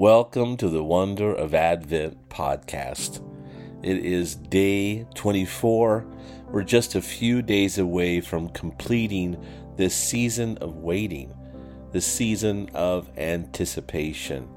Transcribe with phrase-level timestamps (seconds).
[0.00, 3.22] Welcome to the Wonder of Advent podcast.
[3.82, 6.06] It is day 24.
[6.48, 9.36] We're just a few days away from completing
[9.76, 11.34] this season of waiting,
[11.92, 14.48] this season of anticipation.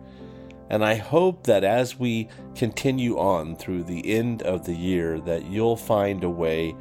[0.69, 5.47] And I hope that as we continue on through the end of the year that
[5.47, 6.73] you'll find a way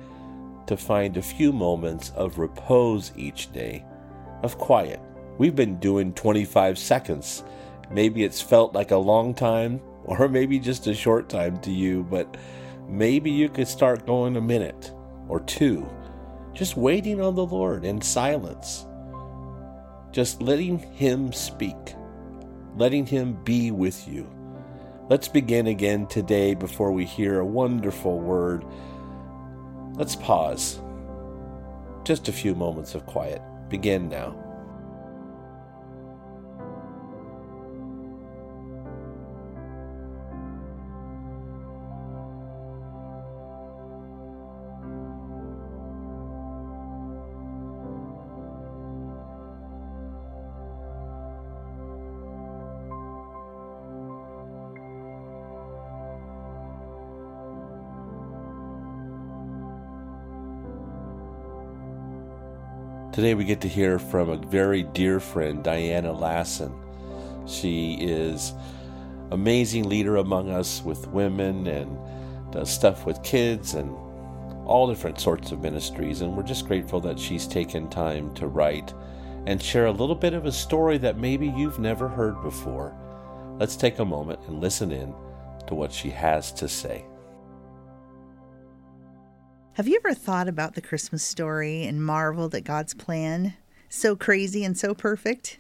[0.69, 3.85] to find a few moments of repose each day,
[4.45, 5.01] of quiet.
[5.37, 7.43] We've been doing 25 seconds.
[7.91, 12.05] Maybe it's felt like a long time, or maybe just a short time to you,
[12.05, 12.37] but
[12.89, 14.93] maybe you could start going a minute
[15.29, 15.89] or two,
[16.55, 18.87] just waiting on the Lord in silence,
[20.11, 21.95] just letting Him speak,
[22.77, 24.29] letting Him be with you.
[25.09, 28.65] Let's begin again today before we hear a wonderful word.
[29.95, 30.81] Let's pause.
[32.05, 33.43] Just a few moments of quiet.
[33.69, 34.52] Begin now.
[63.13, 66.73] Today we get to hear from a very dear friend, Diana Lassen.
[67.47, 68.55] She is
[69.31, 71.99] amazing leader among us with women and
[72.53, 73.91] does stuff with kids and
[74.65, 78.95] all different sorts of ministries and we're just grateful that she's taken time to write
[79.45, 82.97] and share a little bit of a story that maybe you've never heard before.
[83.59, 85.15] Let's take a moment and listen in
[85.67, 87.05] to what she has to say.
[89.77, 93.55] Have you ever thought about the Christmas story and marveled at God's plan?
[93.89, 95.59] So crazy and so perfect?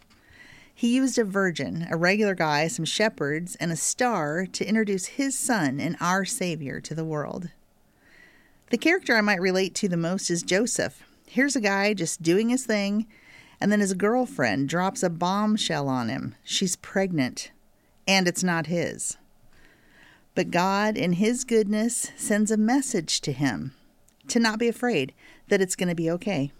[0.75, 5.39] He used a virgin, a regular guy, some shepherds, and a star to introduce his
[5.39, 7.49] son and our Savior to the world.
[8.69, 11.03] The character I might relate to the most is Joseph.
[11.27, 13.06] Here's a guy just doing his thing,
[13.62, 16.34] and then his girlfriend drops a bombshell on him.
[16.45, 17.51] She's pregnant,
[18.06, 19.17] and it's not his.
[20.34, 23.72] But God, in His goodness, sends a message to him
[24.28, 25.12] to not be afraid
[25.49, 26.53] that it's going to be okay.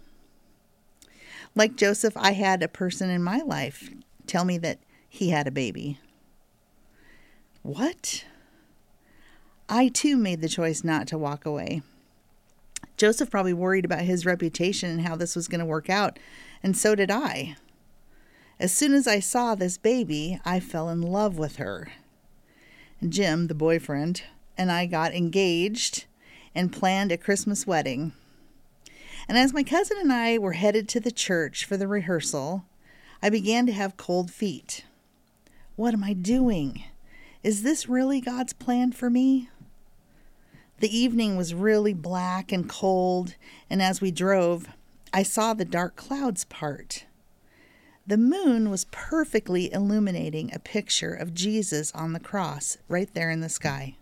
[1.55, 3.89] Like Joseph, I had a person in my life
[4.27, 5.99] tell me that he had a baby.
[7.61, 8.25] What?
[9.69, 11.81] I too made the choice not to walk away.
[12.97, 16.19] Joseph probably worried about his reputation and how this was going to work out,
[16.61, 17.55] and so did I.
[18.59, 21.91] As soon as I saw this baby, I fell in love with her.
[23.07, 24.23] Jim, the boyfriend,
[24.57, 26.05] and I got engaged
[26.55, 28.13] and planned a Christmas wedding.
[29.27, 32.65] And as my cousin and I were headed to the church for the rehearsal,
[33.21, 34.85] I began to have cold feet.
[35.75, 36.83] What am I doing?
[37.41, 39.49] Is this really God's plan for me?
[40.79, 43.35] The evening was really black and cold,
[43.69, 44.67] and as we drove,
[45.13, 47.05] I saw the dark clouds part.
[48.05, 53.39] The moon was perfectly illuminating a picture of Jesus on the cross right there in
[53.39, 53.95] the sky.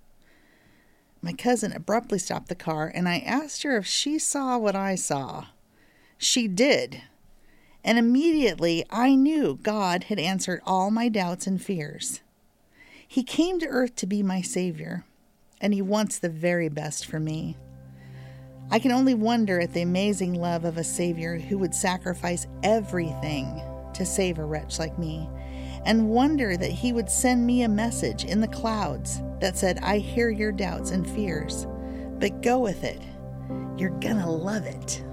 [1.22, 4.96] My cousin abruptly stopped the car, and I asked her if she saw what I
[4.96, 5.48] saw.
[6.18, 7.04] She did.
[7.84, 12.22] And immediately I knew God had answered all my doubts and fears.
[13.08, 15.06] He came to earth to be my Savior,
[15.60, 17.58] and He wants the very best for me.
[18.72, 23.62] I can only wonder at the amazing love of a Savior who would sacrifice everything
[23.94, 25.30] to save a wretch like me
[25.86, 29.98] and wonder that He would send me a message in the clouds that said, I
[29.98, 31.66] hear your doubts and fears,
[32.20, 33.02] but go with it.
[33.78, 35.04] You're gonna love it.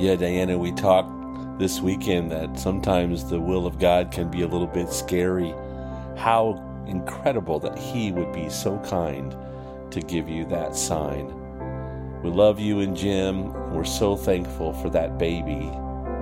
[0.00, 4.46] Yeah, Diana, we talked this weekend that sometimes the will of God can be a
[4.46, 5.54] little bit scary.
[6.16, 9.36] How incredible that He would be so kind
[9.90, 11.32] to give you that sign.
[12.22, 13.52] We love you and Jim.
[13.72, 15.70] We're so thankful for that baby,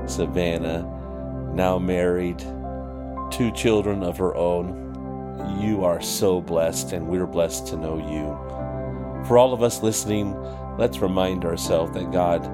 [0.06, 1.01] Savannah
[1.52, 2.38] now married,
[3.30, 4.80] two children of her own.
[5.60, 9.26] You are so blessed, and we're blessed to know you.
[9.26, 10.36] For all of us listening,
[10.78, 12.48] let's remind ourselves that God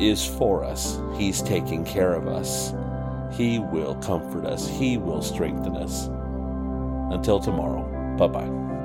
[0.00, 0.98] is for us.
[1.16, 2.74] He's taking care of us.
[3.36, 4.68] He will comfort us.
[4.68, 6.08] He will strengthen us.
[7.10, 8.75] Until tomorrow, bye bye.